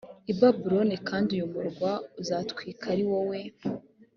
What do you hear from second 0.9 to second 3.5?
kandi uyu murwa uzatwikwa ari wowe